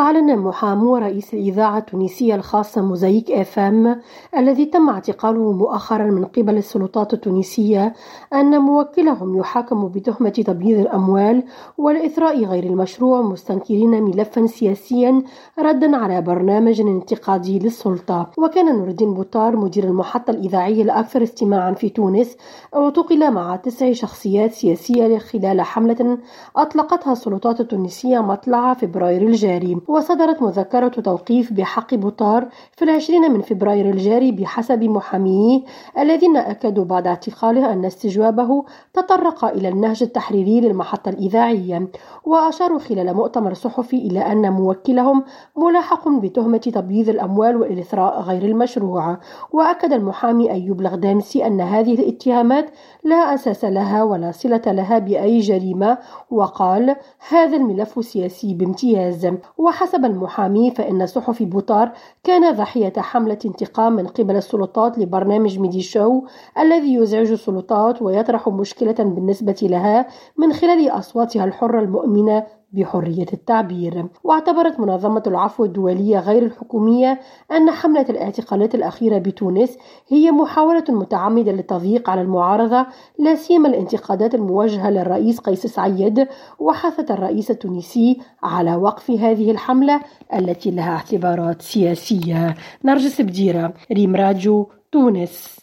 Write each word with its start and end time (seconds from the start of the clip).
八 0.00 0.09
أعلن 0.20 0.38
محامو 0.38 0.96
رئيس 0.96 1.34
الإذاعة 1.34 1.78
التونسية 1.78 2.34
الخاصة 2.34 2.82
موزايك 2.82 3.30
إف 3.30 3.58
إم 3.58 4.00
الذي 4.36 4.66
تم 4.66 4.88
اعتقاله 4.88 5.52
مؤخرا 5.52 6.04
من 6.04 6.24
قبل 6.24 6.56
السلطات 6.56 7.14
التونسية 7.14 7.94
أن 8.34 8.58
موكلهم 8.58 9.36
يحاكم 9.36 9.88
بتهمة 9.88 10.28
تبييض 10.30 10.78
الأموال 10.78 11.42
والإثراء 11.78 12.44
غير 12.44 12.64
المشروع 12.64 13.22
مستنكرين 13.22 14.02
ملفا 14.02 14.46
سياسيا 14.46 15.22
ردا 15.58 15.96
على 15.96 16.22
برنامج 16.22 16.80
انتقادي 16.80 17.58
للسلطة. 17.58 18.30
وكان 18.38 18.78
نور 18.78 18.88
الدين 18.88 19.14
بوطار 19.14 19.56
مدير 19.56 19.84
المحطة 19.84 20.30
الإذاعية 20.30 20.82
الأكثر 20.82 21.22
استماعا 21.22 21.72
في 21.72 21.88
تونس 21.88 22.36
اعتقل 22.76 23.30
مع 23.30 23.56
تسع 23.56 23.92
شخصيات 23.92 24.52
سياسية 24.52 25.18
خلال 25.18 25.60
حملة 25.60 26.18
أطلقتها 26.56 27.12
السلطات 27.12 27.60
التونسية 27.60 28.18
مطلع 28.18 28.74
فبراير 28.74 29.22
الجاري. 29.22 29.76
وصدرت 30.10 30.42
مذكرة 30.42 30.88
توقيف 30.88 31.52
بحق 31.52 31.94
بوطار 31.94 32.48
في 32.72 32.84
العشرين 32.84 33.32
من 33.32 33.40
فبراير 33.40 33.90
الجاري 33.90 34.32
بحسب 34.32 34.84
محاميه 34.84 35.60
الذين 35.98 36.36
أكدوا 36.36 36.84
بعد 36.84 37.06
اعتقاله 37.06 37.72
أن 37.72 37.84
استجوابه 37.84 38.64
تطرق 38.94 39.44
إلى 39.44 39.68
النهج 39.68 40.02
التحريري 40.02 40.60
للمحطة 40.60 41.08
الإذاعية. 41.08 41.88
وأشاروا 42.24 42.78
خلال 42.78 43.14
مؤتمر 43.14 43.54
صحفي 43.54 43.96
إلى 43.96 44.20
أن 44.20 44.52
موكلهم 44.52 45.24
ملاحق 45.56 46.08
بتهمة 46.08 46.58
تبييض 46.58 47.08
الأموال 47.08 47.56
والإثراء 47.56 48.20
غير 48.20 48.42
المشروع. 48.42 49.18
وأكد 49.52 49.92
المحامي 49.92 50.50
أيوب 50.50 50.80
الغدامسي 50.80 51.46
أن 51.46 51.60
هذه 51.60 51.94
الاتهامات 51.94 52.70
لا 53.04 53.34
أساس 53.34 53.64
لها 53.64 54.02
ولا 54.02 54.30
صلة 54.32 54.62
لها 54.66 54.98
بأي 54.98 55.40
جريمة 55.40 55.98
وقال 56.30 56.96
هذا 57.28 57.56
الملف 57.56 58.04
سياسي 58.04 58.54
بامتياز 58.54 59.28
وحسب 59.58 59.89
المحامي 59.98 60.70
فإن 60.70 61.06
صحفي 61.06 61.44
بوطار 61.44 61.92
كان 62.24 62.56
ضحية 62.56 62.92
حملة 62.98 63.38
انتقام 63.44 63.92
من 63.92 64.06
قبل 64.06 64.36
السلطات 64.36 64.98
لبرنامج 64.98 65.58
ميدي 65.58 65.82
شو 65.82 66.22
الذي 66.58 66.94
يزعج 66.94 67.30
السلطات 67.30 68.02
ويطرح 68.02 68.48
مشكلة 68.48 68.92
بالنسبة 68.98 69.56
لها 69.62 70.06
من 70.36 70.52
خلال 70.52 70.90
أصواتها 70.90 71.44
الحرة 71.44 71.80
المؤمنة 71.80 72.46
بحرية 72.72 73.26
التعبير. 73.32 74.06
واعتبرت 74.24 74.80
منظمة 74.80 75.22
العفو 75.26 75.64
الدولية 75.64 76.18
غير 76.18 76.42
الحكومية 76.42 77.20
أن 77.52 77.70
حملة 77.70 78.06
الاعتقالات 78.10 78.74
الأخيرة 78.74 79.18
بتونس 79.18 79.78
هي 80.08 80.30
محاولة 80.30 80.84
متعمدة 80.88 81.52
للتضييق 81.52 82.10
على 82.10 82.20
المعارضة 82.20 82.86
لا 83.18 83.34
سيما 83.34 83.68
الانتقادات 83.68 84.34
الموجهة 84.34 84.90
للرئيس 84.90 85.40
قيس 85.40 85.66
سعيد 85.66 86.26
وحثت 86.58 87.10
الرئيس 87.10 87.50
التونسي 87.50 88.18
على 88.42 88.76
وقف 88.76 89.10
هذه 89.10 89.50
الحملة 89.50 90.00
التي 90.34 90.70
لها 90.70 90.90
اعتبارات 90.90 91.62
سياسية. 91.62 92.54
نرجس 92.84 93.20
بديرة 93.20 93.74
ريم 93.92 94.16
راجو 94.16 94.66
تونس. 94.92 95.56